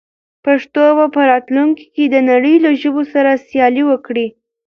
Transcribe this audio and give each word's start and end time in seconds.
پښتو 0.45 0.83
به 0.97 1.05
په 1.15 1.21
راتلونکي 1.31 1.85
کې 1.95 2.05
د 2.07 2.15
نړۍ 2.29 2.55
له 2.65 2.71
ژبو 2.81 3.03
سره 3.13 3.41
سیالي 3.47 3.83
وکړي. 3.89 4.27